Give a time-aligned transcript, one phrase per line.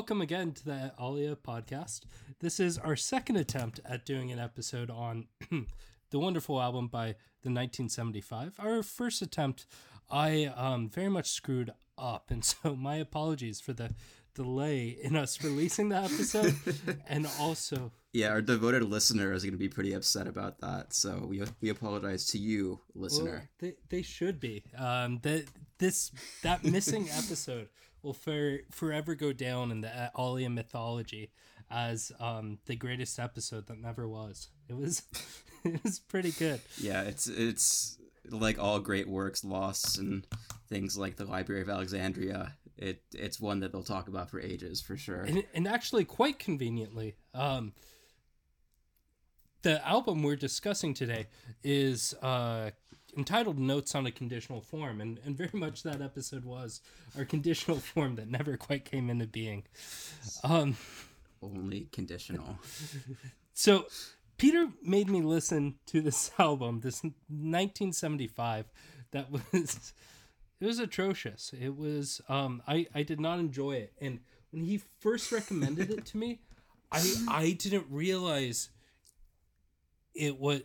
[0.00, 2.04] Welcome again to the Alia podcast.
[2.40, 5.26] This is our second attempt at doing an episode on
[6.10, 7.08] the wonderful album by
[7.42, 8.54] the 1975.
[8.58, 9.66] Our first attempt,
[10.10, 13.90] I um, very much screwed up, and so my apologies for the
[14.34, 16.54] delay in us releasing the episode,
[17.06, 20.94] and also yeah, our devoted listener is going to be pretty upset about that.
[20.94, 23.50] So we we apologize to you, listener.
[23.60, 24.64] Well, they, they should be.
[24.78, 25.44] Um, that
[25.76, 26.10] this
[26.42, 27.68] that missing episode
[28.02, 31.30] will for, forever go down in the Alia mythology
[31.70, 34.48] as um, the greatest episode that never was.
[34.68, 35.02] It was
[35.64, 36.60] it was pretty good.
[36.78, 40.26] Yeah, it's it's like all great works lost and
[40.68, 42.56] things like the Library of Alexandria.
[42.76, 45.22] It it's one that they'll talk about for ages for sure.
[45.22, 47.72] And, and actually, quite conveniently, um,
[49.62, 51.26] the album we're discussing today
[51.62, 52.70] is uh,
[53.16, 56.80] entitled Notes on a Conditional Form, and, and very much that episode was
[57.16, 59.64] our conditional form that never quite came into being.
[60.44, 60.76] Um,
[61.42, 62.58] Only conditional.
[63.54, 63.86] So,
[64.38, 68.66] Peter made me listen to this album, this 1975,
[69.12, 69.92] that was.
[70.60, 71.54] It was atrocious.
[71.58, 73.94] It was um I I did not enjoy it.
[73.98, 74.20] And
[74.50, 76.40] when he first recommended it to me,
[76.92, 78.68] I I didn't realize
[80.14, 80.60] it was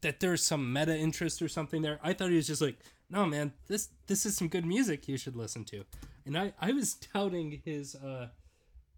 [0.00, 1.98] that there's some meta interest or something there.
[2.02, 2.78] I thought he was just like,
[3.10, 5.84] no man, this this is some good music you should listen to.
[6.26, 8.28] And I I was doubting his uh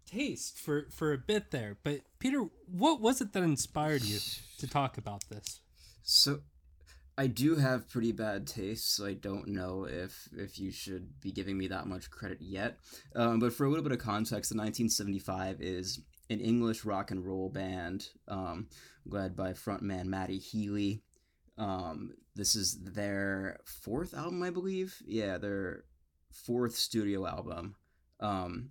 [0.05, 1.77] taste for for a bit there.
[1.83, 4.19] But Peter, what was it that inspired you
[4.57, 5.61] to talk about this?
[6.03, 6.41] So
[7.17, 11.31] I do have pretty bad taste, so I don't know if if you should be
[11.31, 12.79] giving me that much credit yet.
[13.15, 17.25] Um, but for a little bit of context, the 1975 is an English rock and
[17.25, 18.67] roll band um,
[19.05, 21.03] led by frontman Matty Healy.
[21.57, 24.95] Um, this is their fourth album, I believe.
[25.05, 25.83] Yeah, their
[26.31, 27.75] fourth studio album
[28.21, 28.69] um,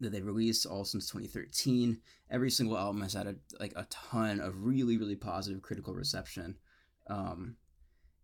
[0.00, 1.98] that they released all since 2013.
[2.30, 6.58] Every single album has had a, like a ton of really, really positive critical reception.
[7.06, 7.56] Um,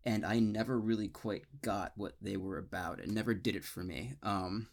[0.04, 3.00] and I never really quite got what they were about.
[3.00, 4.12] It never did it for me.
[4.22, 4.68] Um,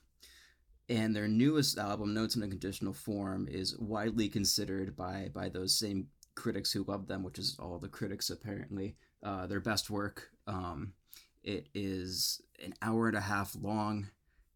[0.90, 5.78] and their newest album, Notes in a Conditional Form, is widely considered by by those
[5.78, 10.30] same critics who love them, which is all the critics apparently, uh, their best work.
[10.48, 10.94] Um,
[11.44, 14.08] it is an hour and a half long,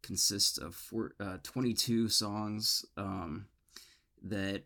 [0.02, 3.48] consists of four, uh, 22 songs um,
[4.22, 4.64] that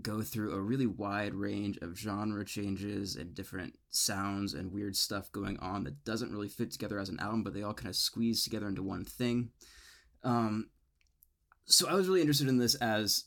[0.00, 5.30] go through a really wide range of genre changes and different sounds and weird stuff
[5.32, 7.96] going on that doesn't really fit together as an album, but they all kind of
[7.96, 9.50] squeeze together into one thing.
[10.24, 10.68] Um,
[11.66, 13.24] so I was really interested in this as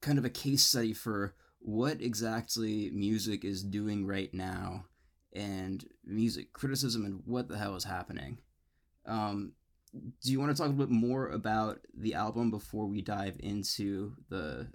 [0.00, 4.86] kind of a case study for what exactly music is doing right now
[5.34, 8.38] and music criticism and what the hell is happening.
[9.06, 9.52] Um,
[9.92, 13.36] do you want to talk a little bit more about the album before we dive
[13.40, 14.68] into the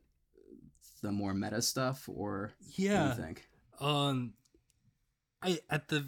[1.02, 3.48] the more meta stuff or yeah what do you think
[3.80, 4.34] um
[5.42, 6.06] i at the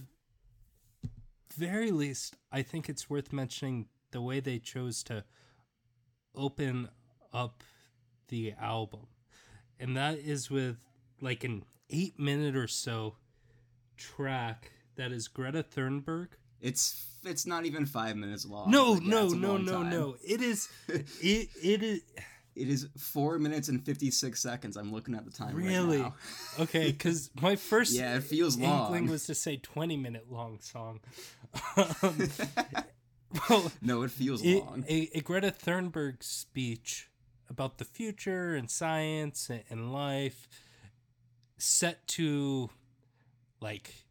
[1.56, 5.24] very least i think it's worth mentioning the way they chose to
[6.36, 6.90] open
[7.34, 7.64] up
[8.30, 9.08] the album.
[9.80, 10.78] And that is with
[11.22, 13.16] like an eight minute or so
[13.98, 16.30] track that is Greta Thunberg.
[16.60, 18.72] It's it's not even five minutes long.
[18.72, 19.90] No, like, yeah, no, no, no, time.
[19.90, 20.16] no.
[20.26, 22.02] It is it it is
[22.56, 24.78] it is four minutes and 56 seconds.
[24.78, 26.02] I'm looking at the time really?
[26.02, 26.12] right
[26.60, 29.08] okay, because my first yeah, it feels long.
[29.08, 31.00] was to say 20 minute long song.
[31.78, 32.30] Um,
[33.50, 34.86] well, no, it feels it, long.
[34.90, 37.10] A, a, Greta Thunberg speech
[37.50, 40.48] about the future and science and, and life
[41.58, 42.70] set to
[43.60, 44.06] like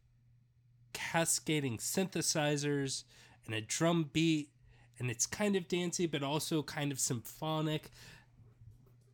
[0.93, 3.03] cascading synthesizers
[3.45, 4.49] and a drum beat
[4.99, 7.91] and it's kind of dancey but also kind of symphonic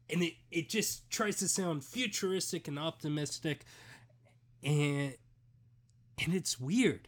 [0.10, 3.66] and it, it just tries to sound futuristic and optimistic
[4.64, 5.14] and
[6.24, 7.08] and it's weird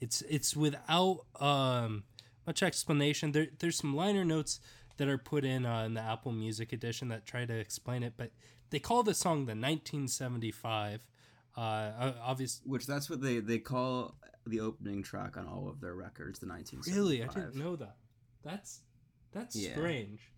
[0.00, 2.04] It's it's without um,
[2.46, 3.32] much explanation.
[3.32, 4.60] There there's some liner notes
[4.96, 8.14] that are put in uh, in the Apple Music edition that try to explain it,
[8.16, 8.30] but
[8.70, 11.06] they call the song the 1975.
[11.56, 14.14] Uh, obviously, which that's what they they call
[14.46, 16.38] the opening track on all of their records.
[16.38, 16.96] The 1975.
[16.96, 17.96] Really, I didn't know that.
[18.42, 18.80] That's
[19.32, 19.72] that's yeah.
[19.72, 20.32] strange.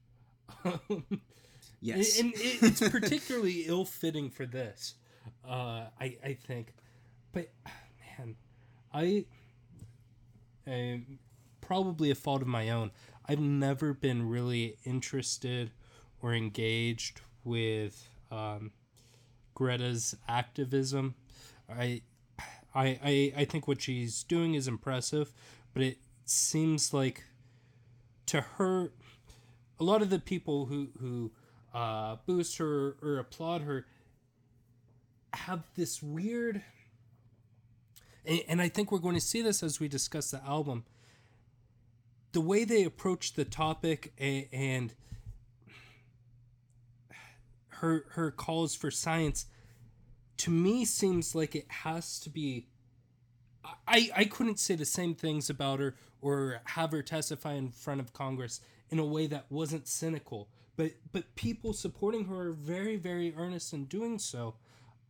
[1.80, 4.94] yes, and it, it's particularly ill-fitting for this.
[5.46, 6.74] Uh, I I think,
[7.32, 7.52] but
[8.18, 8.36] man,
[8.92, 9.24] I,
[10.66, 11.02] I
[11.66, 12.90] probably a fault of my own.
[13.26, 15.70] I've never been really interested
[16.20, 18.72] or engaged with um,
[19.54, 21.14] Greta's activism.
[21.68, 22.02] I,
[22.74, 25.32] I, I, I think what she's doing is impressive,
[25.72, 27.24] but it seems like
[28.26, 28.92] to her,
[29.78, 31.30] a lot of the people who who
[31.72, 33.86] uh, boost her or applaud her
[35.34, 36.62] have this weird,
[38.24, 40.84] and, and I think we're going to see this as we discuss the album.
[42.34, 44.94] The way they approach the topic and, and
[47.68, 49.46] her her calls for science
[50.36, 52.66] to me seems like it has to be
[53.88, 58.00] I, I couldn't say the same things about her or have her testify in front
[58.00, 58.60] of Congress
[58.90, 60.48] in a way that wasn't cynical.
[60.76, 64.56] But but people supporting her are very, very earnest in doing so.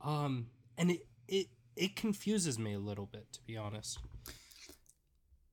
[0.00, 3.98] Um, and it, it it confuses me a little bit, to be honest.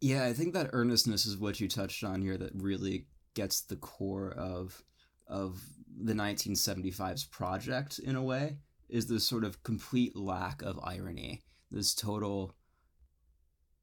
[0.02, 3.06] Yeah, I think that earnestness is what you touched on here that really
[3.36, 4.84] gets the core of
[5.28, 5.62] of
[6.04, 8.58] the 1975's project in a way
[8.90, 12.54] is this sort of complete lack of irony this total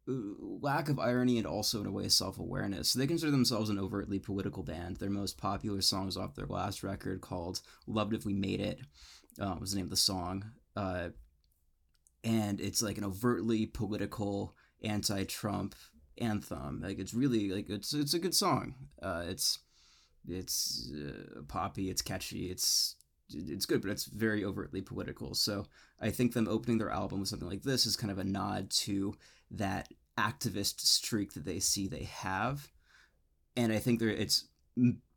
[0.09, 2.91] uh, lack of irony and also in a way self-awareness.
[2.91, 4.97] So they consider themselves an overtly political band.
[4.97, 8.81] Their most popular songs off their last record called love it if we made it
[9.41, 10.45] uh, was the name of the song
[10.77, 11.09] uh,
[12.25, 15.75] and it's like an overtly political anti-trump
[16.21, 16.81] anthem.
[16.83, 18.75] Like it's really like it's it's a good song.
[19.03, 19.59] Uh, it's
[20.29, 22.97] it's uh, poppy, it's catchy, it's
[23.31, 25.35] it's good, but it's very overtly political.
[25.35, 25.67] So
[26.01, 28.71] I think them opening their album with something like this is kind of a nod
[28.71, 29.15] to
[29.51, 29.89] that
[30.19, 32.69] activist streak that they see they have,
[33.57, 34.49] and I think it's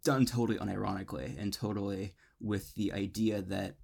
[0.04, 3.75] done totally unironically and totally with the idea that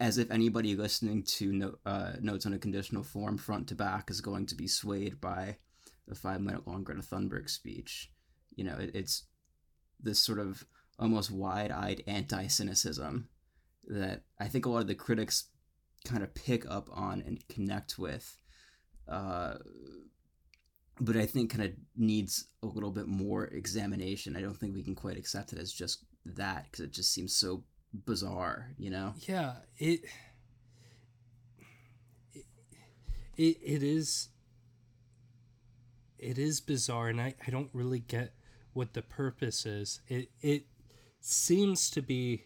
[0.00, 4.10] as if anybody listening to no, uh, notes on a conditional form front to back
[4.10, 5.56] is going to be swayed by
[6.06, 8.10] the five minute long Greta Thunberg speech.
[8.54, 9.24] You know, it, it's
[10.00, 10.64] this sort of
[10.98, 13.28] almost wide-eyed anti-cynicism
[13.86, 15.48] that I think a lot of the critics
[16.04, 18.36] kind of pick up on and connect with.
[19.08, 19.54] Uh,
[21.00, 24.36] but I think kind of needs a little bit more examination.
[24.36, 27.34] I don't think we can quite accept it as just that because it just seems
[27.34, 29.14] so bizarre, you know?
[29.20, 30.02] Yeah, it
[33.36, 34.28] it, it is
[36.22, 38.32] it is bizarre and I, I don't really get
[38.72, 40.00] what the purpose is.
[40.08, 40.66] It it
[41.20, 42.44] seems to be.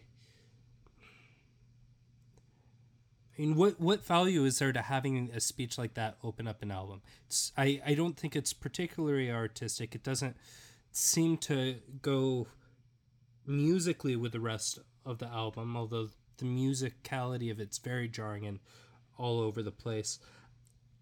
[3.37, 6.61] I mean, what what value is there to having a speech like that open up
[6.63, 7.01] an album?
[7.27, 9.93] It's, I I don't think it's particularly artistic.
[9.95, 10.35] It doesn't
[10.91, 12.47] seem to go
[13.45, 18.59] musically with the rest of the album, although the musicality of it's very jarring and
[19.17, 20.19] all over the place.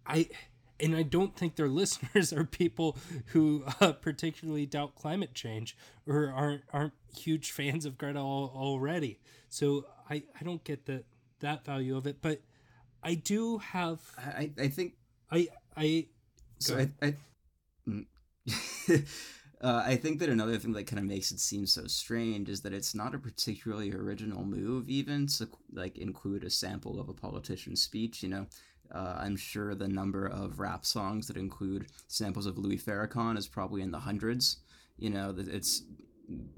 [0.06, 0.30] I
[0.79, 5.77] and I don't think their listeners are people who uh, particularly doubt climate change
[6.08, 9.20] or aren't aren't huge fans of Greta al- already.
[9.50, 11.03] So I, I don't get the
[11.39, 12.41] that value of it, but
[13.03, 14.00] I do have.
[14.17, 14.94] I I think
[15.32, 16.08] I I.
[16.60, 17.15] So I I.
[17.88, 18.05] Mm.
[19.62, 22.62] uh, I think that another thing that kind of makes it seem so strange is
[22.62, 27.13] that it's not a particularly original move, even to like include a sample of a
[27.13, 28.24] politician's speech.
[28.24, 28.48] You know,
[28.96, 33.48] uh, I'm sure the number of rap songs that include samples of Louis Farrakhan is
[33.48, 34.58] probably in the hundreds.
[34.98, 35.84] You know, it's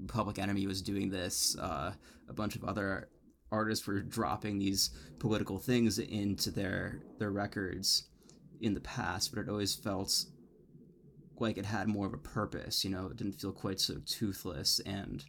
[0.06, 1.56] Public Enemy was doing this.
[1.58, 1.92] Uh,
[2.28, 3.08] a bunch of other
[3.50, 8.04] artists were dropping these political things into their their records
[8.60, 10.24] in the past, but it always felt
[11.40, 12.84] like it had more of a purpose.
[12.84, 15.24] You know, it didn't feel quite so toothless and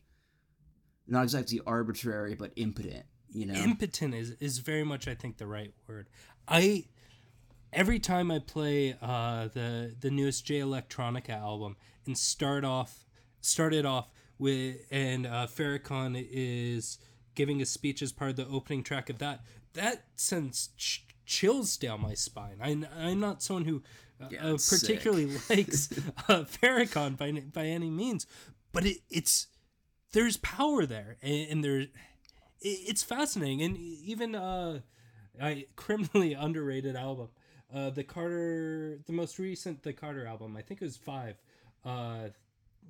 [1.07, 3.05] not exactly arbitrary, but impotent.
[3.31, 6.07] You know, impotent is is very much, I think, the right word.
[6.47, 6.85] I
[7.71, 13.05] every time I play uh, the the newest Jay Electronica album and start off
[13.41, 16.97] started off with and uh, Farrakhan is
[17.35, 19.41] giving a speech as part of the opening track of that.
[19.73, 22.57] That sends ch- chills down my spine.
[22.61, 23.83] I, I'm not someone who
[24.21, 25.91] uh, yeah, uh, particularly likes
[26.27, 28.25] uh, Farrakhan by by any means,
[28.71, 29.47] but it, it's
[30.11, 31.91] there's power there, and, and there it,
[32.61, 34.79] it's fascinating, and even uh,
[35.41, 37.29] I criminally underrated album.
[37.73, 41.35] Uh, the Carter, the most recent the Carter album, I think it was five,
[41.85, 42.29] uh,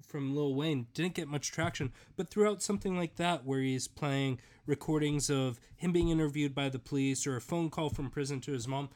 [0.08, 1.92] from Lil Wayne, didn't get much traction.
[2.16, 6.80] But throughout something like that, where he's playing recordings of him being interviewed by the
[6.80, 8.90] police or a phone call from prison to his mom,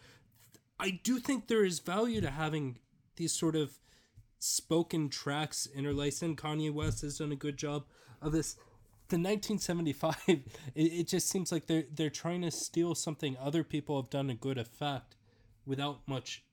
[0.79, 2.79] I do think there is value to having
[3.17, 3.79] these sort of
[4.39, 6.23] spoken tracks interlaced.
[6.23, 7.83] And Kanye West has done a good job
[8.21, 8.55] of this.
[9.09, 10.41] The 1975, it,
[10.75, 14.35] it just seems like they're they're trying to steal something other people have done a
[14.35, 15.15] good effect
[15.65, 16.43] without much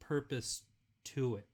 [0.00, 0.62] purpose
[1.04, 1.46] to it.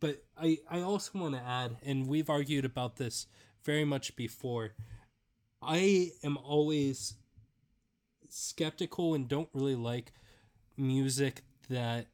[0.00, 3.26] But I, I also want to add, and we've argued about this
[3.62, 4.74] very much before,
[5.62, 7.14] I am always
[8.28, 10.12] skeptical and don't really like
[10.76, 12.06] music that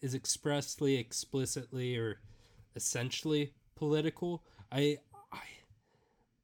[0.00, 2.20] is expressly, explicitly, or
[2.76, 4.44] essentially political.
[4.70, 4.98] I,
[5.32, 5.40] I,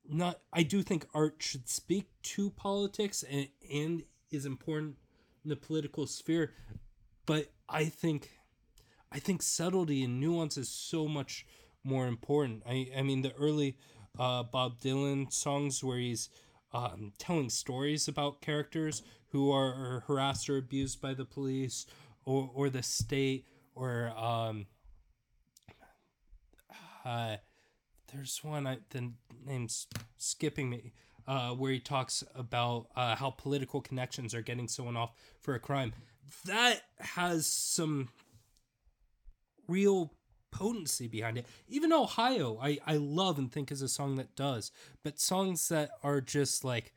[0.08, 0.40] not.
[0.52, 4.96] I do think art should speak to politics and and is important
[5.44, 6.54] in the political sphere,
[7.26, 8.30] but I think,
[9.10, 11.46] I think subtlety and nuance is so much
[11.84, 12.62] more important.
[12.68, 13.76] I, I mean, the early
[14.18, 16.28] uh, Bob Dylan songs where he's
[16.72, 21.86] um, telling stories about characters who are, harassed or abused by the police
[22.24, 24.66] or, or the state or um,
[27.04, 27.36] uh,
[28.12, 29.12] there's one I, the
[29.44, 29.86] name's
[30.18, 30.92] skipping me
[31.26, 35.60] uh, where he talks about uh, how political connections are getting someone off for a
[35.60, 35.92] crime
[36.44, 38.08] that has some
[39.68, 40.12] real
[40.52, 41.46] potency behind it.
[41.66, 44.70] Even Ohio, I, I love and think is a song that does.
[45.02, 46.92] But songs that are just like,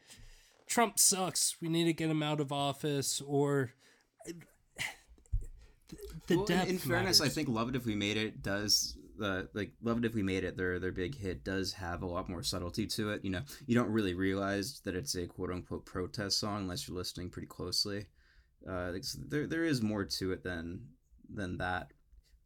[0.68, 3.72] Trump sucks, we need to get him out of office, or.
[6.28, 8.98] The well, depth in, in fairness, I think "Love It If We Made It" does
[9.20, 12.08] the like "Love It If We Made It." Their their big hit does have a
[12.08, 13.24] lot more subtlety to it.
[13.24, 16.98] You know, you don't really realize that it's a quote unquote protest song unless you're
[16.98, 18.08] listening pretty closely.
[18.70, 18.94] Uh,
[19.28, 20.82] there there is more to it than
[21.34, 21.92] than that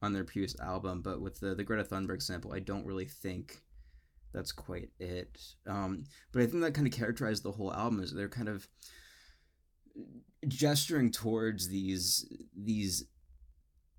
[0.01, 3.61] on their previous album, but with the the Greta Thunberg sample, I don't really think
[4.33, 5.39] that's quite it.
[5.67, 8.67] Um, but I think that kind of characterized the whole album is they're kind of
[10.47, 13.05] gesturing towards these these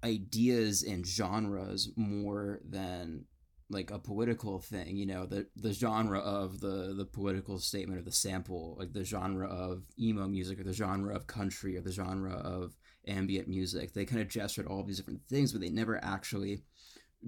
[0.02, 3.24] ideas and genres more than
[3.70, 8.04] like a political thing you know the the genre of the the political statement of
[8.04, 11.92] the sample like the genre of emo music or the genre of country or the
[11.92, 15.70] genre of ambient music they kind of gesture at all these different things but they
[15.70, 16.62] never actually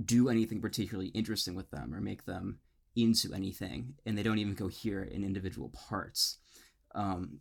[0.04, 2.58] do anything particularly interesting with them or make them
[2.96, 6.38] into anything and they don't even cohere in individual parts.
[6.94, 7.40] Um,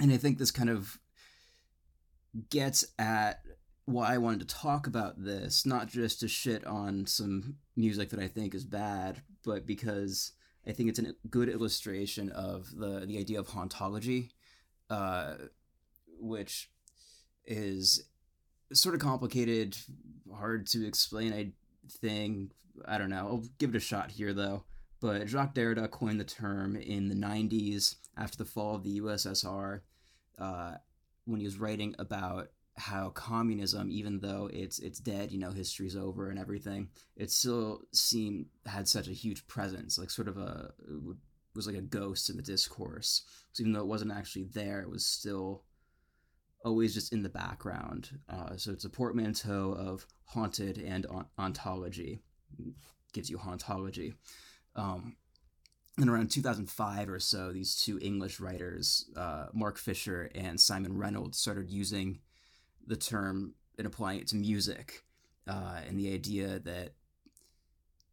[0.00, 0.98] and i think this kind of
[2.48, 3.40] gets at
[3.92, 8.20] why I wanted to talk about this, not just to shit on some music that
[8.20, 10.32] I think is bad, but because
[10.66, 14.30] I think it's a good illustration of the the idea of hauntology,
[14.88, 15.34] uh,
[16.18, 16.70] which
[17.46, 18.04] is
[18.72, 19.76] sort of complicated,
[20.32, 21.32] hard to explain.
[21.32, 21.52] I
[21.88, 22.52] think
[22.86, 23.26] I don't know.
[23.26, 24.64] I'll give it a shot here though.
[25.00, 29.80] But Jacques Derrida coined the term in the '90s after the fall of the USSR,
[30.38, 30.74] uh,
[31.24, 35.96] when he was writing about how communism, even though it's it's dead, you know, history's
[35.96, 40.72] over and everything, it still seemed had such a huge presence, like sort of a
[41.54, 43.22] was like a ghost in the discourse.
[43.52, 45.64] So even though it wasn't actually there, it was still
[46.64, 48.18] always just in the background.
[48.28, 51.06] Uh, so it's a portmanteau of haunted and
[51.38, 52.22] ontology,
[53.12, 54.14] gives you hauntology.
[54.76, 55.16] Um,
[55.98, 61.38] and around 2005 or so, these two English writers, uh, Mark Fisher and Simon Reynolds,
[61.38, 62.20] started using
[62.86, 65.04] the term and applying it to music
[65.48, 66.94] uh, and the idea that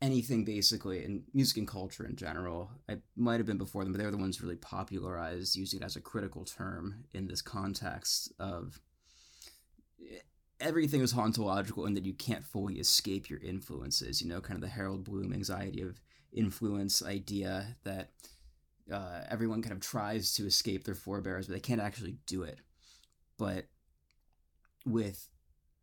[0.01, 3.99] anything basically in music and culture in general i might have been before them but
[3.99, 8.79] they're the ones really popularized using it as a critical term in this context of
[10.59, 14.61] everything is hauntological and that you can't fully escape your influences you know kind of
[14.61, 15.99] the harold bloom anxiety of
[16.31, 18.11] influence idea that
[18.91, 22.59] uh, everyone kind of tries to escape their forebears but they can't actually do it.
[23.37, 23.65] But
[24.87, 25.29] with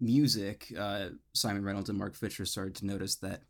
[0.01, 3.43] music, uh, Simon Reynolds and Mark Fisher started to notice that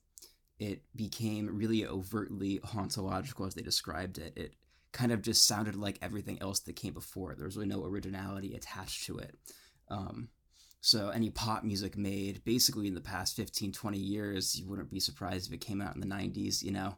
[0.58, 4.32] it became really overtly hauntological as they described it.
[4.36, 4.54] It
[4.92, 7.34] kind of just sounded like everything else that came before.
[7.34, 9.36] There was really no originality attached to it.
[9.88, 10.28] Um,
[10.80, 15.00] so any pop music made basically in the past 15, 20 years, you wouldn't be
[15.00, 16.96] surprised if it came out in the 90s, you know?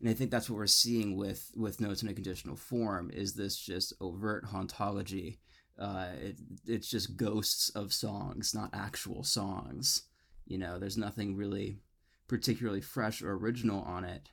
[0.00, 3.34] And I think that's what we're seeing with with Notes in a Conditional Form is
[3.34, 5.38] this just overt hauntology
[5.78, 10.02] uh, it, it's just ghosts of songs, not actual songs.
[10.46, 11.78] You know, there's nothing really
[12.26, 14.30] particularly fresh or original on it,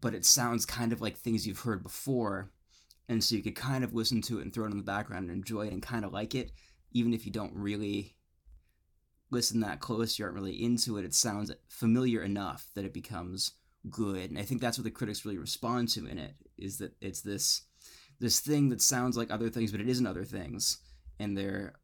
[0.00, 2.50] but it sounds kind of like things you've heard before.
[3.08, 5.28] And so you could kind of listen to it and throw it in the background
[5.28, 6.52] and enjoy it and kind of like it,
[6.92, 8.16] even if you don't really
[9.30, 11.04] listen that close, you aren't really into it.
[11.04, 13.52] It sounds familiar enough that it becomes
[13.88, 16.94] good, and I think that's what the critics really respond to in it is that
[17.00, 17.62] it's this
[18.18, 20.78] this thing that sounds like other things, but it isn't other things,
[21.18, 21.74] and they're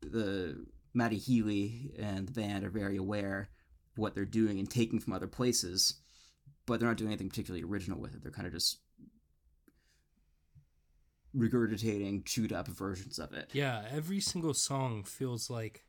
[0.00, 3.48] the Matty Healy and the band are very aware
[3.92, 6.00] of what they're doing and taking from other places,
[6.66, 8.22] but they're not doing anything particularly original with it.
[8.22, 8.78] They're kind of just
[11.36, 13.50] regurgitating chewed up versions of it.
[13.52, 15.84] Yeah, every single song feels like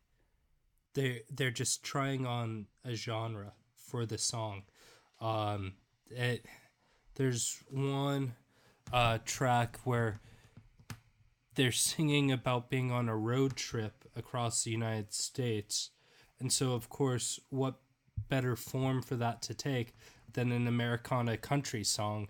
[0.94, 4.64] they're they're just trying on a genre for the song.
[5.20, 5.74] Um,
[6.10, 6.46] it
[7.16, 8.36] there's one
[8.92, 10.20] uh, track where
[11.56, 15.92] they're singing about being on a road trip across the United States,
[16.40, 17.76] and so of course, what
[18.30, 19.96] better form for that to take
[20.34, 22.28] than an Americana country song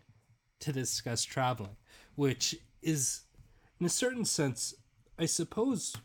[0.60, 1.76] to discuss traveling,
[2.16, 3.22] which is,
[3.80, 4.74] in a certain sense,
[5.18, 5.96] I suppose,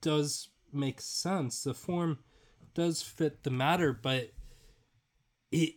[0.00, 1.62] does make sense.
[1.62, 2.18] The form
[2.74, 4.32] does fit the matter, but
[5.50, 5.74] it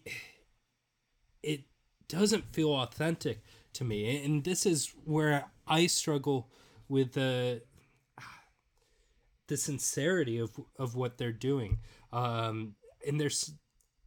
[1.41, 1.61] it
[2.07, 6.49] doesn't feel authentic to me, and this is where I struggle
[6.87, 7.61] with the
[9.47, 11.79] the sincerity of of what they're doing.
[12.13, 13.53] Um, and there's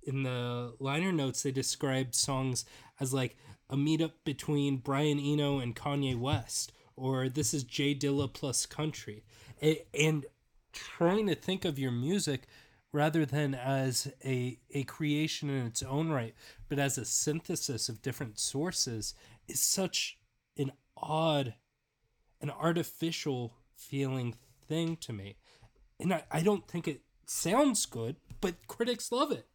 [0.02, 2.64] in the liner notes they describe songs
[2.98, 3.36] as like
[3.68, 9.24] a meetup between Brian Eno and Kanye West, or this is Jay Dilla plus country,
[9.60, 10.26] and, and
[10.72, 12.46] trying to think of your music
[12.92, 16.34] rather than as a a creation in its own right,
[16.68, 19.14] but as a synthesis of different sources
[19.48, 20.18] is such
[20.56, 21.54] an odd,
[22.40, 24.34] an artificial feeling
[24.68, 25.36] thing to me,
[25.98, 29.46] and I, I don't think it sounds good, but critics love it.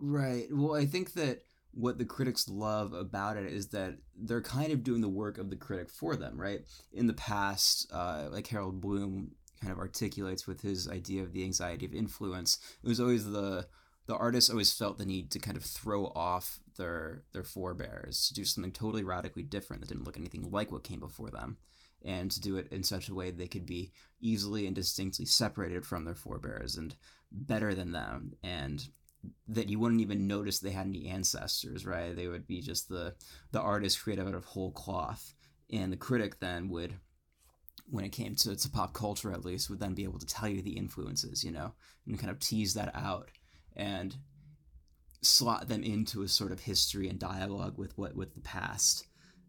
[0.00, 0.46] Right.
[0.50, 4.84] Well, I think that what the critics love about it is that they're kind of
[4.84, 6.60] doing the work of the critic for them, right?
[6.92, 11.44] In the past, uh, like Harold Bloom kind of articulates with his idea of the
[11.44, 13.66] anxiety of influence, it was always the
[14.06, 18.34] the artists always felt the need to kind of throw off their their forebears to
[18.34, 21.56] do something totally radically different that didn't look anything like what came before them
[22.04, 25.86] and to do it in such a way they could be easily and distinctly separated
[25.86, 26.96] from their forebears and
[27.30, 28.88] better than them and
[29.48, 32.14] that you wouldn't even notice they had any ancestors, right?
[32.14, 33.14] They would be just the
[33.52, 35.34] the artist created out of whole cloth,
[35.70, 36.94] and the critic then would,
[37.88, 40.48] when it came to, to pop culture at least, would then be able to tell
[40.48, 41.74] you the influences, you know,
[42.06, 43.30] and kind of tease that out
[43.76, 44.16] and
[45.22, 49.06] slot them into a sort of history and dialogue with what with the past.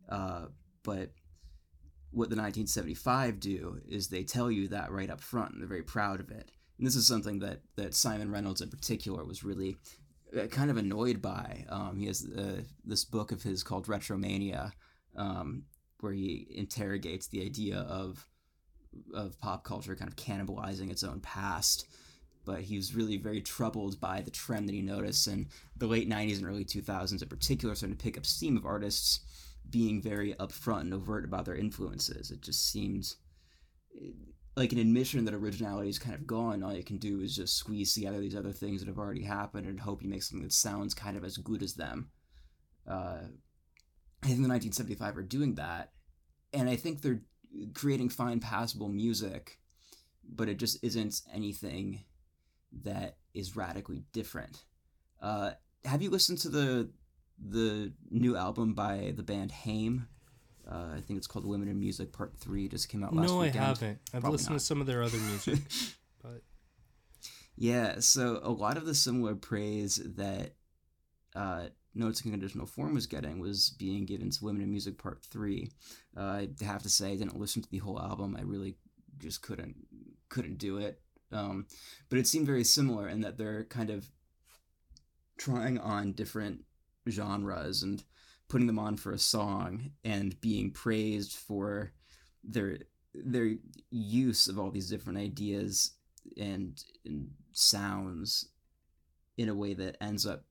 [0.09, 0.45] Uh,
[0.83, 1.12] but
[2.12, 5.83] what the 1975 do is they tell you that right up front, and they're very
[5.83, 9.77] proud of it and this is something that that Simon Reynolds in particular was really
[10.38, 11.65] uh, kind of annoyed by.
[11.69, 14.71] Um, he has uh, this book of his called Retromania,
[15.15, 15.63] um,
[15.99, 18.27] where he interrogates the idea of
[19.13, 21.88] of pop culture kind of cannibalizing its own past.
[22.45, 26.10] But he was really very troubled by the trend that he noticed in the late
[26.10, 29.21] '90s and early 2000s, in particular, starting to pick up steam of artists
[29.69, 32.32] being very upfront and overt about their influences.
[32.32, 33.15] It just seemed
[34.56, 36.63] like an admission that originality is kind of gone.
[36.63, 39.67] All you can do is just squeeze together these other things that have already happened
[39.67, 42.10] and hope you make something that sounds kind of as good as them.
[42.88, 43.21] Uh,
[44.21, 45.91] I think the 1975 are doing that,
[46.53, 47.23] and I think they're
[47.73, 49.60] creating fine, passable music,
[50.23, 52.03] but it just isn't anything
[52.83, 54.63] that is radically different.
[55.21, 55.51] Uh,
[55.86, 56.89] have you listened to the
[57.39, 60.07] the new album by the band Haim?
[60.69, 62.67] Uh, I think it's called Women in Music Part Three.
[62.67, 63.63] Just came out last no, weekend.
[63.63, 63.99] I haven't.
[64.13, 64.59] I've Probably listened not.
[64.59, 65.59] to some of their other music,
[66.23, 66.41] but
[67.55, 70.53] Yeah, so a lot of the similar praise that
[71.36, 75.21] uh, Notes in Conditional Form was getting was being given to Women in Music Part
[75.23, 75.69] 3.
[76.15, 78.36] Uh, I have to say, I didn't listen to the whole album.
[78.38, 78.75] I really
[79.19, 79.75] just couldn't
[80.29, 80.99] couldn't do it.
[81.33, 81.67] Um,
[82.09, 84.07] but it seemed very similar in that they're kind of
[85.37, 86.63] trying on different
[87.09, 88.03] genres and
[88.47, 91.91] putting them on for a song and being praised for
[92.43, 92.77] their
[93.13, 93.55] their
[93.91, 95.91] use of all these different ideas
[96.37, 98.49] and, and sounds
[99.37, 100.45] in a way that ends up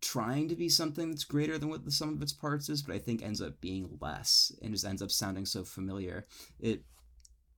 [0.00, 2.94] trying to be something that's greater than what the sum of its parts is, but
[2.94, 6.26] I think ends up being less and just ends up sounding so familiar.
[6.60, 6.84] It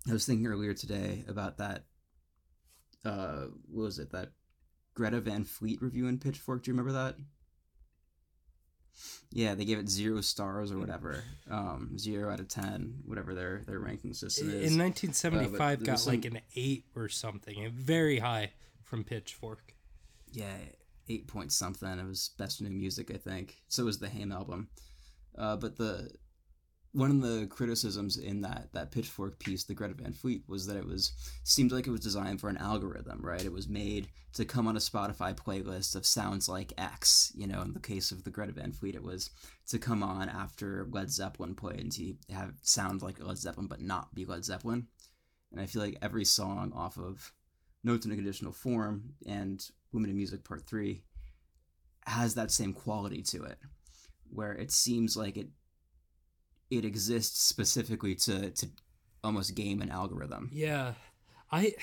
[0.09, 1.85] I was thinking earlier today about that
[3.05, 4.31] uh what was it, that
[4.95, 6.62] Greta Van Fleet review in Pitchfork.
[6.62, 7.16] Do you remember that?
[9.31, 11.23] Yeah, they gave it zero stars or whatever.
[11.51, 14.73] Um, zero out of ten, whatever their their ranking system is.
[14.73, 18.53] in 1975 Uh, got there's like an eight or something, very high
[18.85, 19.75] from Pitchfork.
[20.33, 20.57] yeah,
[21.09, 21.99] eight point something.
[21.99, 23.61] It was best new music, I think.
[23.69, 24.69] So was the Haim album.
[25.37, 26.11] Uh, but the
[26.97, 30.79] one of the criticisms in that that pitchfork piece the greta van fleet was that
[30.79, 31.13] it was
[31.45, 33.45] seemed like it was designed for an algorithm right?
[33.45, 37.61] It was made to come on a spotify playlist of sounds like x you know
[37.61, 39.29] in the case of the greta van fleet it was
[39.69, 43.83] to come on after led zeppelin played and to have sound like led zeppelin but
[43.83, 44.87] not be led zeppelin.
[45.53, 47.31] And i feel like every song off of
[47.85, 51.03] notes in a conditional form and women in music part three
[52.07, 53.59] has that same quality to it
[54.31, 55.49] where it seems like it
[56.70, 58.68] it exists specifically to to
[59.22, 60.50] almost game an algorithm.
[60.52, 60.94] Yeah,
[61.50, 61.74] I.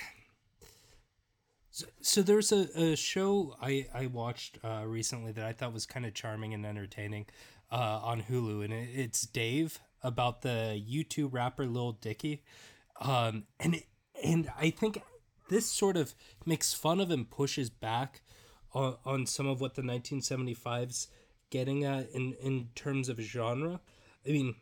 [1.70, 5.86] So, so there's a, a show I I watched uh, recently that I thought was
[5.86, 7.26] kind of charming and entertaining
[7.70, 12.42] uh, on Hulu, and it, it's Dave about the YouTube rapper Lil Dicky,
[13.00, 13.82] um, and
[14.22, 15.02] and I think
[15.48, 16.14] this sort of
[16.46, 18.22] makes fun of and pushes back
[18.72, 21.08] on, on some of what the 1975's
[21.50, 23.80] getting at in in terms of genre.
[24.26, 24.54] I mean,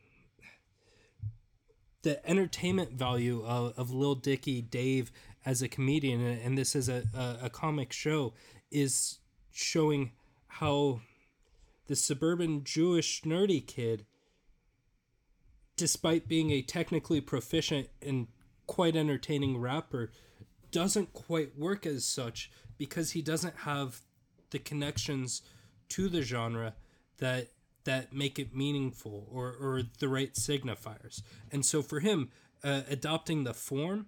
[2.03, 5.11] the entertainment value of, of Lil Dicky, Dave
[5.45, 8.35] as a comedian, and this is a, a, a comic show,
[8.71, 9.19] is
[9.51, 10.13] showing
[10.47, 11.01] how
[11.87, 14.05] the suburban Jewish nerdy kid,
[15.77, 18.29] despite being a technically proficient and
[18.67, 20.13] quite entertaining rapper,
[20.71, 24.01] doesn't quite work as such because he doesn't have
[24.51, 25.43] the connections
[25.89, 26.75] to the genre
[27.19, 27.49] that
[27.85, 31.23] that make it meaningful or, or the right signifiers.
[31.51, 32.31] And so for him,
[32.63, 34.07] uh, adopting the form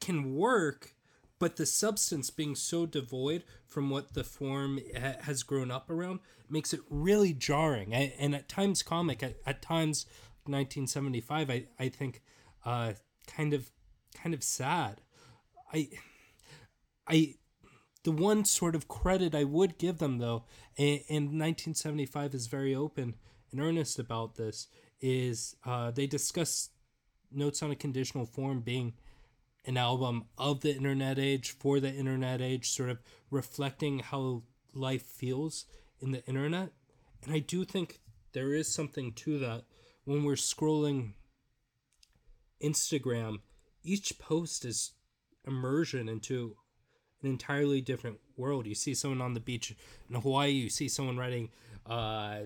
[0.00, 0.94] can work,
[1.38, 6.20] but the substance being so devoid from what the form ha- has grown up around
[6.48, 7.94] makes it really jarring.
[7.94, 10.06] And at times comic, at, at times
[10.44, 12.22] 1975, I, I think
[12.64, 12.92] uh,
[13.26, 13.70] kind of
[14.14, 15.00] kind of sad.
[15.72, 15.88] I
[17.06, 17.34] I
[18.06, 20.44] the one sort of credit I would give them, though,
[20.78, 23.16] and, and 1975 is very open
[23.50, 24.68] and earnest about this,
[25.00, 26.70] is uh, they discuss
[27.32, 28.92] Notes on a Conditional Form being
[29.64, 35.02] an album of the internet age for the internet age, sort of reflecting how life
[35.02, 35.64] feels
[36.00, 36.70] in the internet.
[37.24, 37.98] And I do think
[38.34, 39.64] there is something to that
[40.04, 41.14] when we're scrolling
[42.62, 43.38] Instagram,
[43.82, 44.92] each post is
[45.44, 46.54] immersion into
[47.26, 48.66] an entirely different world.
[48.66, 49.74] You see someone on the beach
[50.08, 51.50] in Hawaii, you see someone riding
[51.86, 52.38] uh,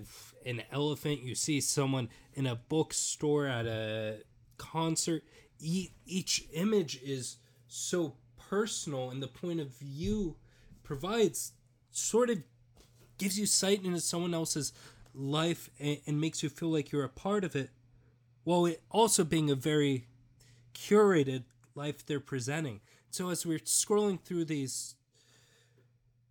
[0.44, 4.18] an elephant, you see someone in a bookstore at a
[4.56, 5.22] concert.
[5.60, 7.36] E- each image is
[7.68, 8.14] so
[8.48, 10.36] personal, and the point of view
[10.82, 11.52] provides
[11.90, 12.38] sort of
[13.18, 14.72] gives you sight into someone else's
[15.14, 17.70] life and, and makes you feel like you're a part of it,
[18.44, 20.06] while it also being a very
[20.74, 22.80] curated life they're presenting.
[23.10, 24.94] So as we're scrolling through these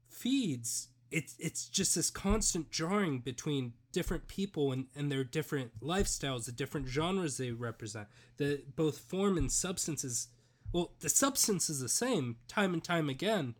[0.07, 6.45] feeds, it's it's just this constant jarring between different people and, and their different lifestyles,
[6.45, 8.07] the different genres they represent.
[8.37, 10.27] The both form and substance is
[10.71, 13.55] well, the substance is the same time and time again,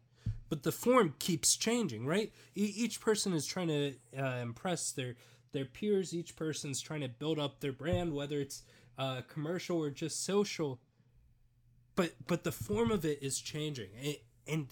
[0.47, 2.32] but the form keeps changing, right?
[2.55, 5.15] E- each person is trying to uh, impress their
[5.51, 6.13] their peers.
[6.13, 8.63] Each person's trying to build up their brand, whether it's
[8.97, 10.79] uh, commercial or just social
[11.95, 14.15] but but the form of it is changing and
[14.47, 14.67] and,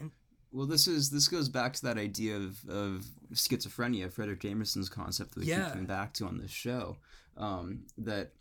[0.00, 0.10] and
[0.52, 5.34] well this is this goes back to that idea of, of schizophrenia Fredric Jameson's concept
[5.34, 5.64] that we Yeah.
[5.64, 6.96] keep coming back to on this show
[7.36, 8.32] um, that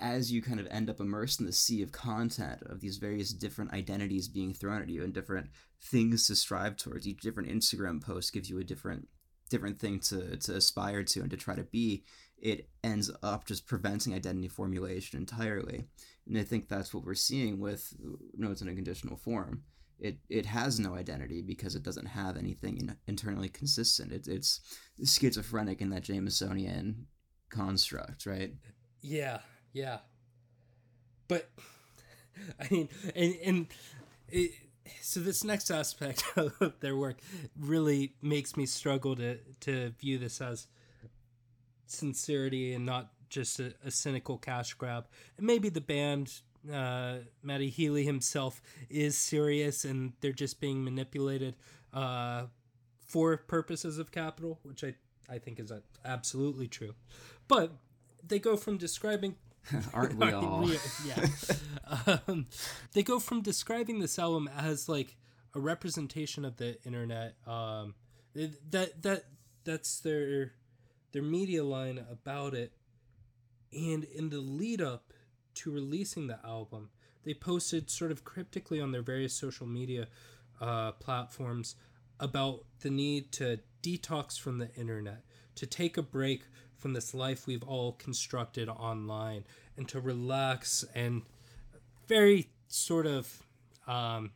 [0.00, 3.32] as you kind of end up immersed in the sea of content of these various
[3.32, 5.48] different identities being thrown at you and different
[5.82, 9.08] things to strive towards each different instagram post gives you a different
[9.48, 12.04] different thing to to aspire to and to try to be
[12.40, 15.84] it ends up just preventing identity formulation entirely.
[16.26, 17.94] And i think that's what we're seeing with
[18.36, 19.62] notes in a conditional form.
[19.98, 24.12] It it has no identity because it doesn't have anything in, internally consistent.
[24.12, 24.60] It, it's
[25.04, 27.06] schizophrenic in that jamesonian
[27.50, 28.52] construct right?
[29.00, 29.40] Yeah
[29.72, 29.98] yeah.
[31.26, 31.50] But
[32.60, 33.66] i mean and and
[34.28, 34.52] it,
[35.00, 37.18] so this next aspect of their work
[37.58, 40.66] really makes me struggle to to view this as
[41.86, 46.40] sincerity and not just a, a cynical cash grab and maybe the band
[46.72, 51.56] uh, Matty Healy himself is serious and they're just being manipulated
[51.92, 52.44] uh,
[53.06, 54.94] for purposes of capital, which I,
[55.28, 55.72] I think is
[56.04, 56.94] absolutely true.
[57.46, 57.72] But
[58.26, 59.36] they go from describing
[59.94, 60.68] aren't we all
[61.04, 61.28] yeah.
[62.26, 62.46] um,
[62.92, 65.16] they go from describing this album as like
[65.54, 67.34] a representation of the internet.
[67.46, 67.94] Um,
[68.34, 69.24] that that
[69.64, 70.52] that's their
[71.12, 72.72] their media line about it.
[73.72, 75.12] And in the lead up
[75.54, 76.90] to releasing the album,
[77.24, 80.08] they posted sort of cryptically on their various social media
[80.60, 81.76] uh, platforms
[82.20, 85.22] about the need to detox from the internet,
[85.54, 86.44] to take a break
[86.78, 89.44] from this life we've all constructed online
[89.76, 91.22] and to relax and
[92.06, 93.42] very sort of
[93.86, 94.30] um,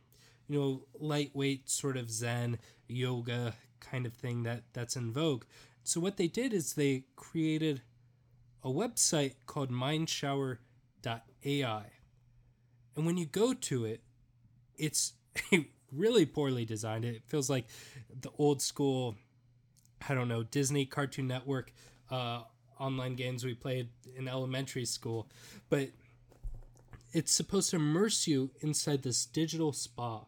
[0.47, 5.43] you know lightweight sort of zen yoga kind of thing that that's in vogue.
[5.83, 7.81] So what they did is they created
[8.63, 11.85] a website called mindshower.ai
[12.95, 14.01] and when you go to it
[14.77, 15.13] it's
[15.91, 17.05] really poorly designed.
[17.05, 17.65] It feels like
[18.21, 19.15] the old school
[20.09, 21.71] i don't know disney cartoon network
[22.11, 22.41] uh,
[22.79, 25.27] online games we played in elementary school
[25.69, 25.89] but
[27.13, 30.25] it's supposed to immerse you inside this digital spa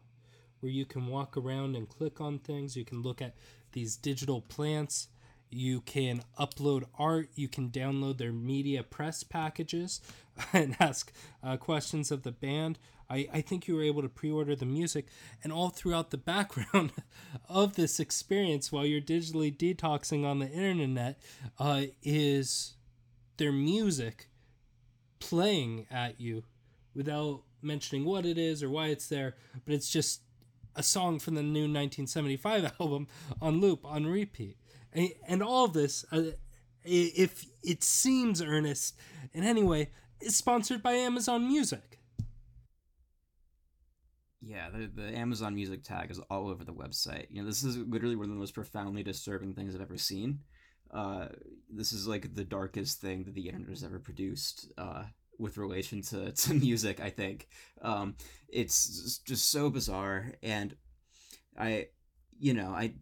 [0.60, 2.76] where you can walk around and click on things.
[2.76, 3.34] You can look at
[3.72, 5.08] these digital plants.
[5.50, 7.28] You can upload art.
[7.34, 10.00] You can download their media press packages
[10.52, 11.12] and ask
[11.42, 12.78] uh, questions of the band.
[13.08, 15.06] I, I think you were able to pre order the music.
[15.42, 16.92] And all throughout the background
[17.48, 21.20] of this experience while you're digitally detoxing on the internet
[21.58, 22.74] uh, is
[23.36, 24.28] their music
[25.18, 26.44] playing at you
[26.94, 30.22] without mentioning what it is or why it's there, but it's just
[30.74, 33.08] a song from the new 1975 album
[33.40, 34.56] on loop, on repeat.
[34.92, 36.22] And, and all this, uh,
[36.84, 38.96] if it seems earnest
[39.32, 39.90] in any way,
[40.20, 41.95] is sponsored by Amazon Music.
[44.46, 47.26] Yeah, the, the Amazon Music tag is all over the website.
[47.30, 50.40] You know, this is literally one of the most profoundly disturbing things I've ever seen.
[50.92, 51.26] Uh,
[51.68, 54.72] this is like the darkest thing that the internet has ever produced.
[54.78, 55.04] Uh,
[55.38, 57.46] with relation to, to music i think
[57.82, 58.16] um,
[58.48, 60.74] it's just so bizarre and
[61.58, 61.88] i
[62.38, 62.94] you know i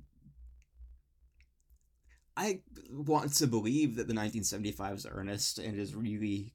[2.37, 6.53] i want to believe that the 1975 is earnest and is really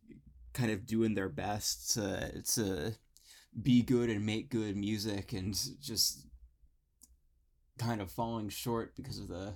[0.54, 2.93] kind of doing their best to to
[3.62, 6.25] be good and make good music and just
[7.77, 9.55] kind of falling short because of the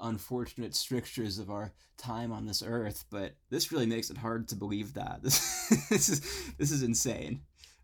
[0.00, 4.56] unfortunate strictures of our time on this earth, but this really makes it hard to
[4.56, 5.20] believe that.
[5.22, 7.42] This, this is this is insane.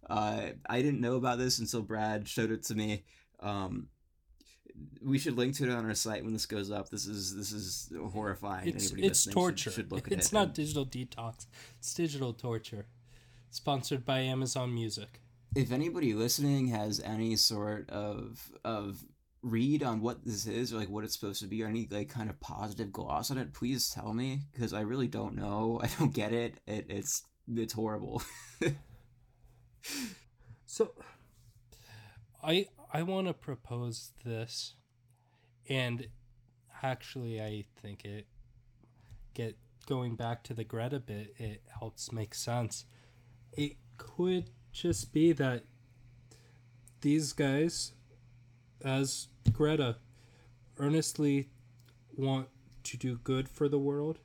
[0.09, 3.05] Uh, I didn't know about this until Brad showed it to me.
[3.41, 3.89] Um,
[5.03, 6.89] we should link to it on our site when this goes up.
[6.89, 8.69] This is this is horrifying.
[8.69, 9.71] It's, it's torture.
[9.71, 10.55] Should, should it's not and...
[10.55, 11.47] digital detox.
[11.79, 12.87] It's digital torture.
[13.51, 15.21] Sponsored by Amazon Music.
[15.55, 19.05] If anybody listening has any sort of of
[19.43, 22.09] read on what this is or like what it's supposed to be or any like
[22.09, 25.81] kind of positive gloss on it please tell me because i really don't know.
[25.85, 27.23] I don't get it, it it's
[27.55, 28.23] it's horrible.
[30.67, 30.93] So
[32.43, 34.75] i i want to propose this
[35.69, 36.09] and
[36.83, 38.27] actually i think it
[39.35, 39.57] get
[39.87, 42.85] going back to the greta bit it helps make sense
[43.53, 45.65] it could just be that
[47.01, 47.93] these guys
[48.85, 49.97] as Greta,
[50.79, 51.49] earnestly
[52.17, 52.49] want
[52.85, 54.19] to do good for the world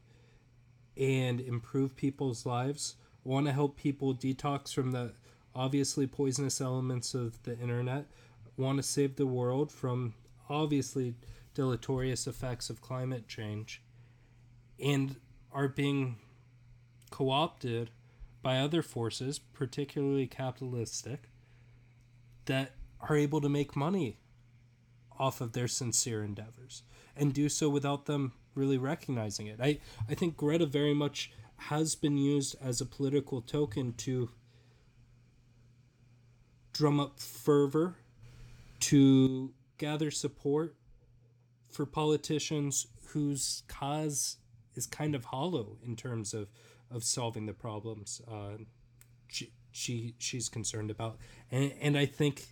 [0.96, 5.14] and improve people's lives, want to help people detox from the
[5.56, 8.06] obviously poisonous elements of the internet,
[8.58, 10.14] want to save the world from
[10.50, 11.16] obviously
[11.54, 13.82] deleterious effects of climate change,
[14.80, 15.16] and
[15.52, 16.18] are being
[17.10, 17.90] co opted
[18.44, 21.30] by other forces, particularly capitalistic,
[22.46, 24.20] that are able to make money
[25.18, 26.84] off of their sincere endeavors
[27.16, 29.60] and do so without them really recognizing it.
[29.62, 29.80] I,
[30.10, 34.30] I think Greta very much has been used as a political token to
[36.74, 37.96] drum up fervor,
[38.82, 40.76] to gather support
[41.70, 44.38] for politicians whose cause
[44.76, 46.50] is kind of hollow in terms of,
[46.94, 48.58] of solving the problems uh,
[49.28, 51.18] she, she she's concerned about.
[51.52, 52.48] And, and I think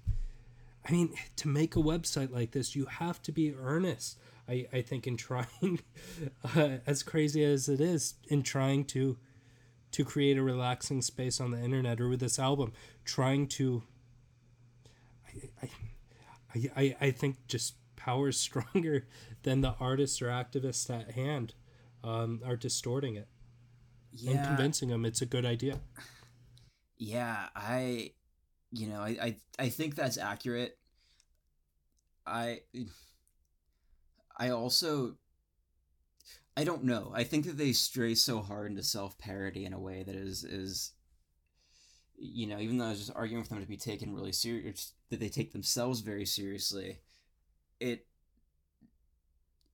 [0.87, 4.17] I mean, to make a website like this, you have to be earnest.
[4.49, 5.81] I, I think in trying,
[6.55, 9.17] uh, as crazy as it is, in trying to
[9.91, 12.73] to create a relaxing space on the internet or with this album,
[13.05, 13.83] trying to.
[15.61, 15.69] I,
[16.53, 19.07] I, I, I think just power is stronger
[19.43, 21.53] than the artists or activists at hand
[22.03, 23.27] um, are distorting it
[24.13, 24.31] yeah.
[24.31, 25.79] and convincing them it's a good idea.
[26.97, 28.11] Yeah, I
[28.71, 30.77] you know, I, I I think that's accurate.
[32.25, 32.61] I
[34.37, 35.15] I also
[36.55, 37.11] I don't know.
[37.15, 40.43] I think that they stray so hard into self parody in a way that is
[40.43, 40.91] is
[42.17, 44.93] you know, even though I was just arguing for them to be taken really serious,
[45.09, 46.99] that they take themselves very seriously,
[47.79, 48.05] it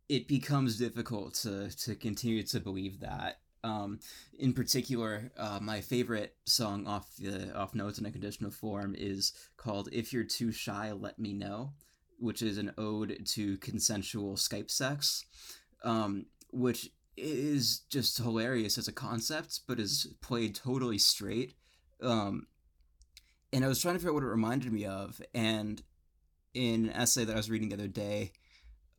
[0.08, 4.00] it becomes difficult to to continue to believe that um,
[4.40, 9.34] in particular, uh, my favorite song off the off Notes in a Conditional Form is
[9.58, 11.74] called "If You're Too Shy, Let Me Know,"
[12.20, 15.26] which is an ode to consensual Skype sex.
[15.84, 21.56] um, which is just hilarious as a concept, but is played totally straight.
[22.02, 22.48] Um,
[23.52, 25.82] and I was trying to figure out what it reminded me of, and
[26.54, 28.34] in an essay that I was reading the other day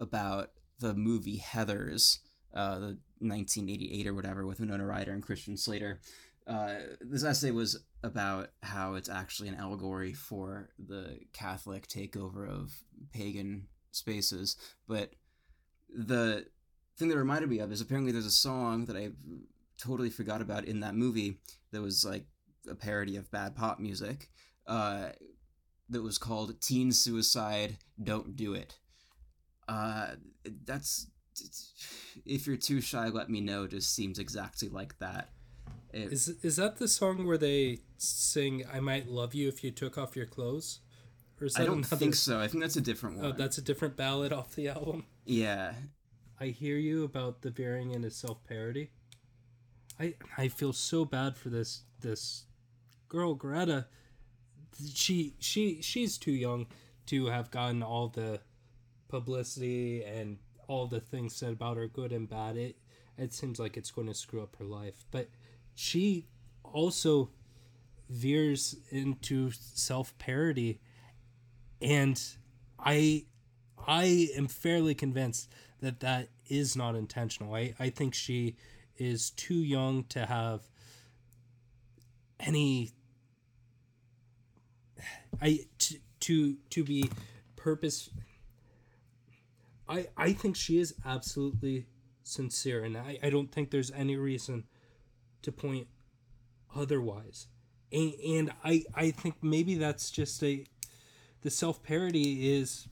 [0.01, 0.51] about
[0.81, 2.19] the movie Heathers,
[2.55, 6.01] uh, the 1988 or whatever, with Winona Ryder and Christian Slater.
[6.47, 12.73] Uh, this essay was about how it's actually an allegory for the Catholic takeover of
[13.13, 14.57] pagan spaces.
[14.87, 15.13] But
[15.95, 16.47] the
[16.97, 19.11] thing that reminded me of is apparently there's a song that I
[19.79, 21.39] totally forgot about in that movie
[21.71, 22.25] that was like
[22.69, 24.29] a parody of bad pop music
[24.67, 25.11] uh,
[25.89, 28.79] that was called Teen Suicide Don't Do It.
[29.69, 30.13] Uh,
[30.65, 31.09] that's
[32.24, 33.66] if you're too shy, let me know.
[33.66, 35.31] Just seems exactly like that.
[35.92, 39.70] It, is is that the song where they sing "I might love you if you
[39.70, 40.81] took off your clothes"?
[41.40, 41.96] Or is that I don't another...
[41.96, 42.40] think so.
[42.40, 43.33] I think that's a different oh, one.
[43.33, 45.07] Oh, that's a different ballad off the album.
[45.24, 45.72] Yeah.
[46.40, 48.90] I hear you about the veering into self parody.
[49.98, 52.44] I I feel so bad for this this
[53.09, 53.87] girl Greta.
[54.94, 56.66] She she she's too young
[57.07, 58.40] to have gotten all the
[59.09, 60.38] publicity and
[60.69, 62.57] all the things said about her, good and bad.
[62.57, 62.77] It
[63.17, 65.05] it seems like it's going to screw up her life.
[65.11, 65.29] But
[65.75, 66.27] she
[66.63, 67.31] also
[68.09, 70.81] veers into self parody,
[71.83, 72.23] and
[72.79, 73.25] I
[73.87, 75.51] I am fairly convinced
[75.81, 77.55] that that is not intentional.
[77.55, 78.57] I I think she
[78.97, 80.63] is too young to have
[82.39, 82.93] any
[85.41, 87.11] I to to, to be
[87.57, 88.11] purpose
[89.88, 91.87] I I think she is absolutely
[92.22, 94.64] sincere and I, I don't think there's any reason
[95.42, 95.87] to point
[96.77, 97.46] otherwise.
[97.90, 100.64] And, and I I think maybe that's just a
[101.42, 102.87] the self parody is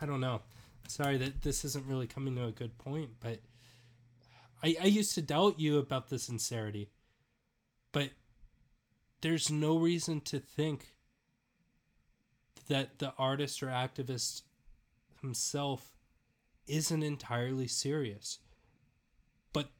[0.00, 0.42] I don't know.
[0.88, 3.40] Sorry that this isn't really coming to a good point, but
[4.62, 6.88] I I used to doubt you about the sincerity.
[7.92, 8.10] But
[9.20, 10.94] there's no reason to think
[12.68, 14.42] that the artist or activist
[15.24, 15.90] himself
[16.66, 18.38] isn't entirely serious.
[19.52, 19.70] But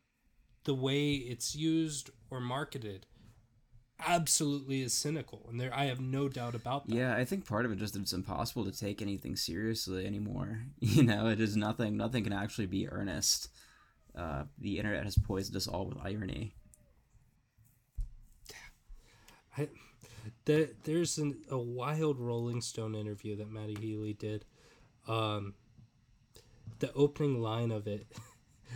[0.64, 3.06] the way it's used or marketed
[4.06, 6.94] absolutely is cynical and there I have no doubt about that.
[6.94, 10.64] Yeah, I think part of it just it's impossible to take anything seriously anymore.
[10.80, 13.48] You know, it is nothing nothing can actually be earnest.
[14.16, 16.54] Uh, the internet has poisoned us all with irony.
[19.56, 19.68] I,
[20.44, 24.44] there, there's an, a wild Rolling Stone interview that Matty Healy did.
[25.06, 25.54] Um,
[26.78, 28.06] the opening line of it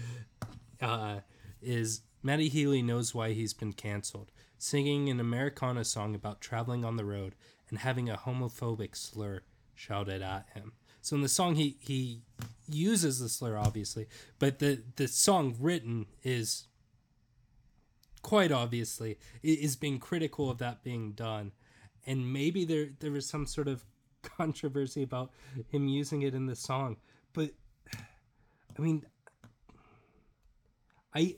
[0.80, 1.20] uh,
[1.60, 6.96] is Matty Healy knows why he's been canceled, singing an Americana song about traveling on
[6.96, 7.34] the road
[7.68, 9.42] and having a homophobic slur
[9.74, 10.72] shouted at him.
[11.00, 12.22] So in the song, he he
[12.68, 14.06] uses the slur obviously,
[14.38, 16.66] but the the song written is
[18.22, 21.52] quite obviously is being critical of that being done,
[22.06, 23.84] and maybe there there was some sort of
[24.22, 25.30] controversy about
[25.68, 26.96] him using it in the song,
[27.32, 27.50] but
[28.78, 29.04] I mean,
[31.14, 31.36] I,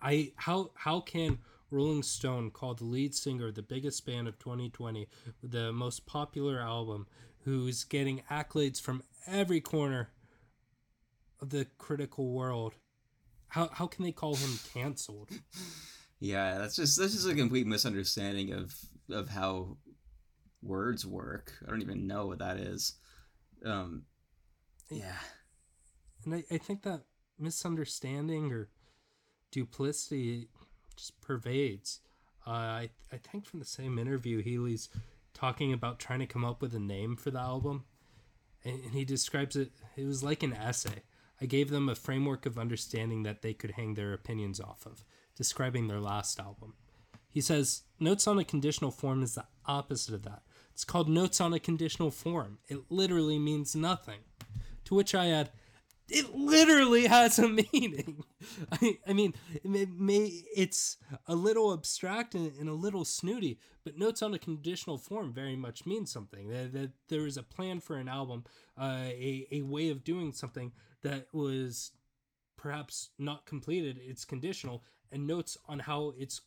[0.00, 1.38] I how how can
[1.70, 5.08] Rolling Stone call the lead singer the biggest band of 2020,
[5.42, 7.06] the most popular album,
[7.44, 10.10] who's getting accolades from every corner
[11.40, 12.74] of the critical world?
[13.48, 15.30] How how can they call him canceled?
[16.20, 18.74] Yeah, that's just that's just a complete misunderstanding of
[19.08, 19.76] of how
[20.62, 21.52] words work.
[21.66, 22.94] I don't even know what that is.
[23.64, 24.04] Um,
[24.90, 25.16] yeah
[26.24, 27.02] and I, I think that
[27.38, 28.68] misunderstanding or
[29.50, 30.48] duplicity
[30.96, 32.00] just pervades.
[32.46, 34.88] Uh, I I think from the same interview, Healy's
[35.34, 37.84] talking about trying to come up with a name for the album,
[38.64, 39.72] and, and he describes it.
[39.96, 41.02] It was like an essay.
[41.40, 45.04] I gave them a framework of understanding that they could hang their opinions off of,
[45.36, 46.74] describing their last album.
[47.30, 50.42] He says, Notes on a conditional form is the opposite of that.
[50.78, 52.58] It's called Notes on a Conditional Form.
[52.68, 54.20] It literally means nothing.
[54.84, 55.50] To which I add,
[56.08, 58.22] it literally has a meaning.
[58.70, 63.98] I, I mean, it may, it's a little abstract and, and, a little snooty, but
[63.98, 66.48] notes on a conditional form very much mean something.
[66.48, 68.44] That, that there is a plan for an album,
[68.80, 70.70] uh, a, a way of doing something
[71.02, 71.90] that was
[72.56, 73.98] perhaps not completed.
[74.00, 76.40] It's conditional, and notes on how it's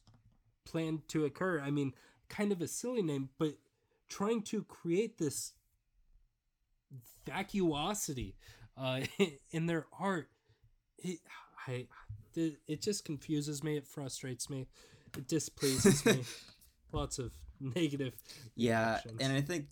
[0.64, 1.60] planned to occur.
[1.60, 1.94] I mean,
[2.30, 3.58] kind of a silly name, but
[4.12, 5.54] trying to create this
[7.26, 8.36] vacuosity
[8.78, 9.02] uh,
[9.52, 10.30] in their art.
[11.00, 11.20] It,
[11.68, 11.88] I,
[12.36, 13.78] it just confuses me.
[13.78, 14.68] It frustrates me.
[15.18, 16.24] It displeases me.
[16.92, 18.14] Lots of negative.
[18.56, 19.68] Yeah, and I think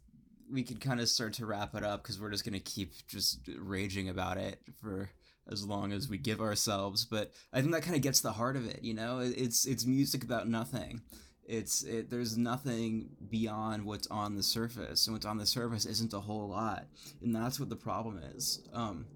[0.51, 3.39] we could kind of start to wrap it up because we're just gonna keep just
[3.57, 5.09] raging about it for
[5.51, 7.05] as long as we give ourselves.
[7.05, 8.79] But I think that kind of gets the heart of it.
[8.83, 11.01] You know, it's it's music about nothing.
[11.49, 16.13] It's it, there's nothing beyond what's on the surface, and what's on the surface isn't
[16.13, 16.85] a whole lot,
[17.23, 18.61] and that's what the problem is.
[18.71, 19.07] Um,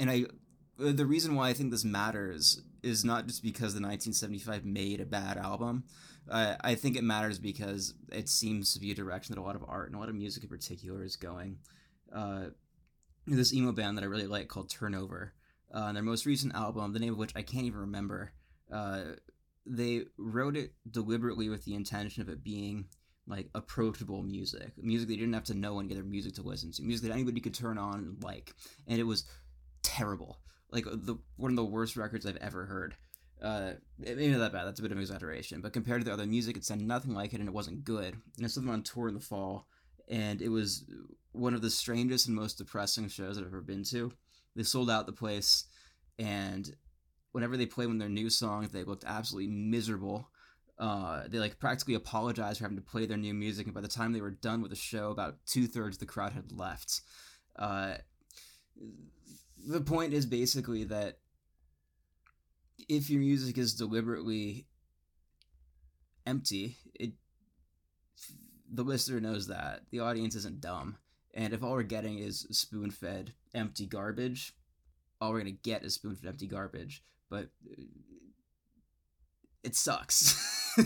[0.00, 0.24] and I,
[0.78, 5.06] the reason why I think this matters is not just because the 1975 made a
[5.06, 5.84] bad album.
[6.28, 9.54] Uh, I think it matters because it seems to be a direction that a lot
[9.54, 11.58] of art and a lot of music in particular is going.
[12.12, 12.46] Uh,
[13.28, 15.34] this emo band that I really like called Turnover,
[15.72, 18.32] uh, and their most recent album, the name of which I can't even remember,
[18.72, 19.02] uh,
[19.70, 22.86] they wrote it deliberately with the intention of it being
[23.26, 26.82] like approachable music, music you didn't have to know any other music to listen to,
[26.82, 28.52] music that anybody could turn on and like,
[28.88, 29.24] and it was
[29.82, 30.40] terrible,
[30.72, 32.96] like the one of the worst records I've ever heard.
[33.40, 34.66] Uh, maybe not that bad.
[34.66, 37.14] That's a bit of an exaggeration, but compared to the other music, it sounded nothing
[37.14, 38.16] like it, and it wasn't good.
[38.36, 39.66] And I saw them on tour in the fall,
[40.08, 40.84] and it was
[41.32, 44.12] one of the strangest and most depressing shows I've ever been to.
[44.56, 45.64] They sold out the place,
[46.18, 46.74] and
[47.32, 50.30] whenever they played one of their new songs, they looked absolutely miserable.
[50.78, 53.88] Uh, they like practically apologized for having to play their new music, and by the
[53.88, 57.02] time they were done with the show, about two thirds of the crowd had left.
[57.56, 57.94] Uh,
[59.68, 61.18] the point is basically that
[62.88, 64.66] if your music is deliberately
[66.26, 67.12] empty, it
[68.72, 70.96] the listener knows that the audience isn't dumb,
[71.34, 74.54] and if all we're getting is spoon fed empty garbage,
[75.20, 77.04] all we're gonna get is spoon fed empty garbage.
[77.30, 77.82] But uh,
[79.62, 80.76] it sucks.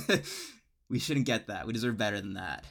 [0.88, 1.66] we shouldn't get that.
[1.66, 2.64] We deserve better than that.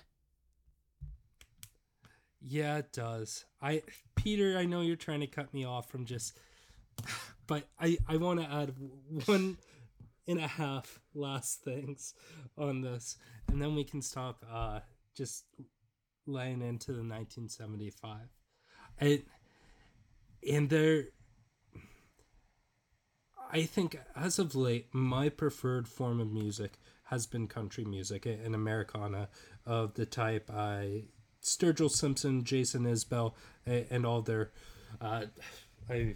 [2.42, 3.46] Yeah, it does.
[3.62, 3.84] I
[4.16, 6.38] Peter, I know you're trying to cut me off from just
[7.48, 8.74] but I I want to add
[9.26, 9.58] one
[10.28, 12.14] and a half last things
[12.58, 13.18] on this
[13.48, 14.80] and then we can stop uh
[15.16, 15.46] just
[16.26, 18.18] laying into the 1975.
[19.00, 19.24] And
[20.50, 21.06] and there
[23.54, 28.56] I think as of late my preferred form of music has been country music and
[28.56, 29.30] Americana
[29.64, 31.04] of the type I
[31.44, 33.34] Sturgill Simpson, Jason Isbell,
[33.66, 34.52] and all their,
[35.00, 35.26] uh,
[35.90, 36.16] I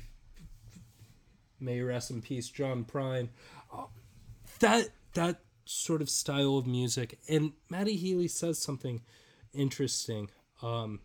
[1.59, 3.29] may rest in peace, John Prine.
[3.71, 3.83] Uh,
[4.59, 9.01] that that sort of style of music, and Matty Healy says something
[9.53, 10.29] interesting.
[10.63, 11.01] Um,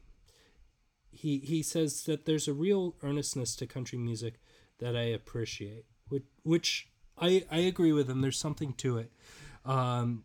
[1.10, 4.40] he he says that there's a real earnestness to country music
[4.78, 6.88] that I appreciate, which which
[7.18, 8.20] I I agree with him.
[8.20, 9.10] There's something to it.
[9.64, 10.24] Um,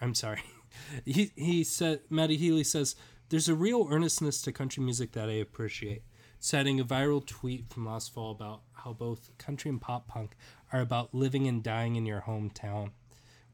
[0.00, 0.42] I'm sorry.
[1.04, 2.96] he he said Matty Healy says
[3.28, 6.02] there's a real earnestness to country music that I appreciate.
[6.38, 10.36] Citing a viral tweet from last fall about how both country and pop punk
[10.72, 12.90] are about living and dying in your hometown.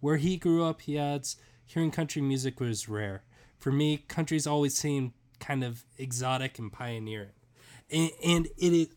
[0.00, 1.36] Where he grew up, he adds,
[1.66, 3.22] hearing country music was rare.
[3.58, 7.30] For me, country's always seemed kind of exotic and pioneering.
[7.90, 8.88] And, and it is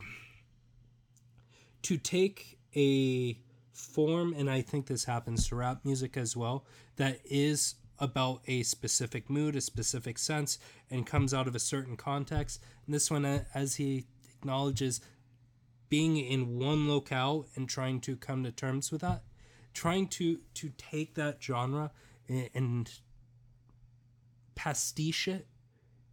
[1.83, 3.37] to take a
[3.71, 6.65] form, and I think this happens to rap music as well,
[6.95, 10.59] that is about a specific mood, a specific sense,
[10.89, 12.61] and comes out of a certain context.
[12.85, 15.01] And this one, as he acknowledges,
[15.89, 19.23] being in one locale and trying to come to terms with that,
[19.73, 21.91] trying to to take that genre
[22.27, 22.91] and, and
[24.55, 25.47] pastiche it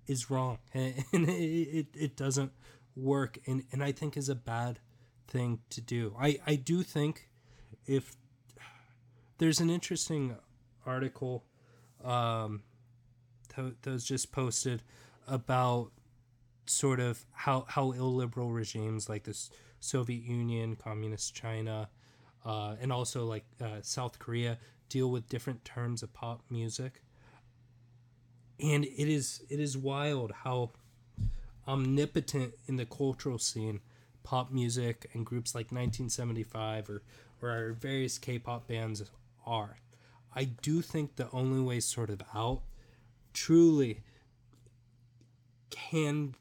[0.06, 2.52] is wrong, and, and it, it, it doesn't
[2.94, 4.80] work, and and I think is a bad
[5.30, 6.14] thing to do.
[6.20, 7.28] I I do think
[7.86, 8.16] if
[9.38, 10.36] there's an interesting
[10.84, 11.44] article
[12.04, 12.62] um,
[13.56, 14.82] that, that was just posted
[15.26, 15.92] about
[16.66, 19.36] sort of how how illiberal regimes like the
[19.80, 21.88] Soviet Union, communist China,
[22.44, 24.58] uh, and also like uh, South Korea
[24.88, 27.02] deal with different terms of pop music.
[28.60, 30.72] And it is it is wild how
[31.66, 33.80] omnipotent in the cultural scene
[34.22, 37.02] pop music and groups like 1975 or
[37.42, 39.02] or our various K-pop bands
[39.46, 39.78] are.
[40.34, 42.62] I do think the only way sort of out
[43.32, 44.02] truly
[45.70, 46.34] can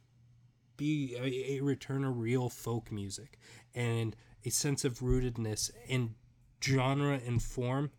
[0.77, 3.39] be a, a return of real folk music
[3.73, 4.15] and
[4.45, 6.15] a sense of rootedness in
[6.63, 7.91] genre and form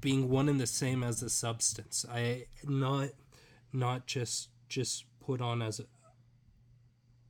[0.00, 2.06] being one and the same as the substance.
[2.10, 3.10] I not
[3.72, 5.80] not just just put on as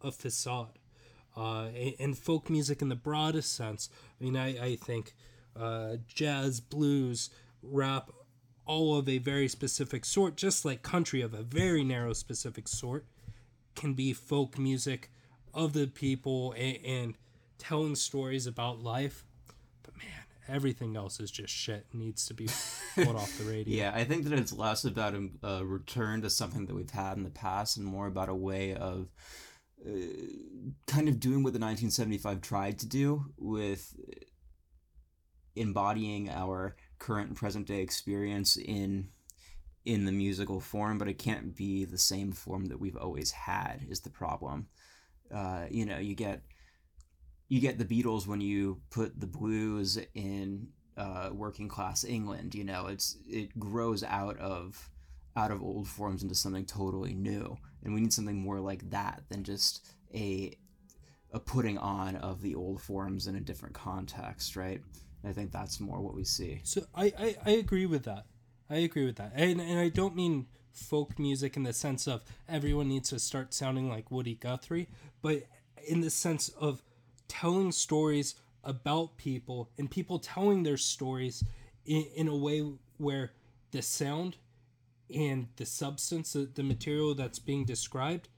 [0.03, 0.79] a, facade.
[1.37, 3.89] Uh, and folk music in the broadest sense.
[4.21, 5.15] I mean, I, I think
[5.59, 7.31] uh, jazz, blues,
[7.63, 8.11] rap,
[8.67, 13.05] all of a very specific sort, just like country of a very narrow specific sort,
[13.75, 15.11] can be folk music
[15.55, 17.15] of the people and, and
[17.59, 19.25] telling stories about life.
[19.83, 20.07] But man,
[20.49, 21.87] everything else is just shit.
[21.93, 22.49] Needs to be
[22.95, 23.77] put off the radio.
[23.77, 27.25] Yeah, I think that it's less about a return to something that we've had in
[27.25, 29.09] the past and more about a way of
[29.87, 29.91] uh,
[30.87, 33.95] kind of doing what the 1975 tried to do with
[35.57, 39.09] embodying our current and present day experience in
[39.87, 43.87] in the musical form, but it can't be the same form that we've always had.
[43.89, 44.69] Is the problem?
[45.35, 46.43] Uh, you know, you get
[47.49, 52.55] you get the Beatles when you put the blues in uh, working class England.
[52.55, 54.91] You know, it's it grows out of
[55.37, 59.23] out of old forms into something totally new, and we need something more like that
[59.29, 60.57] than just a
[61.33, 64.83] a putting on of the old forms in a different context, right?
[65.25, 66.61] I think that's more what we see.
[66.65, 68.27] So I, I, I agree with that.
[68.69, 69.33] I agree with that.
[69.35, 73.53] And, and I don't mean folk music in the sense of everyone needs to start
[73.55, 74.89] sounding like Woody Guthrie,
[75.23, 75.45] but
[75.87, 76.83] in the sense of
[77.29, 81.45] telling stories about people and people telling their stories
[81.87, 82.65] in, in a way
[82.99, 83.33] where
[83.71, 84.37] the sound
[85.15, 88.29] and the substance, the, the material that's being described,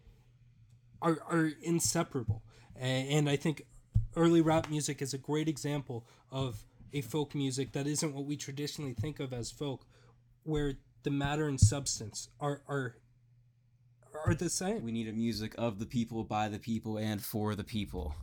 [1.00, 2.42] are, are inseparable.
[2.76, 3.66] And I think
[4.16, 8.36] early rap music is a great example of a folk music that isn't what we
[8.36, 9.86] traditionally think of as folk,
[10.42, 12.96] where the matter and substance are are
[14.26, 14.84] are the same.
[14.84, 18.14] We need a music of the people, by the people, and for the people.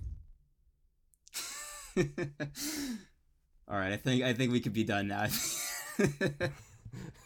[1.98, 5.28] All right, I think I think we could be done now.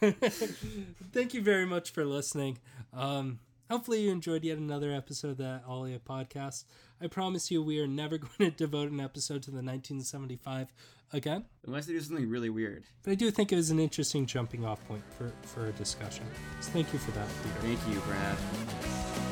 [1.12, 2.58] Thank you very much for listening.
[2.92, 3.40] Um,
[3.70, 6.64] hopefully, you enjoyed yet another episode of the Alia podcast.
[7.00, 10.72] I promise you, we are never going to devote an episode to the 1975
[11.12, 11.44] again.
[11.66, 12.84] Unless they do something really weird.
[13.02, 16.24] But I do think it was an interesting jumping off point for, for a discussion.
[16.60, 17.74] So thank you for that, Peter.
[17.76, 19.23] Thank you, Brad.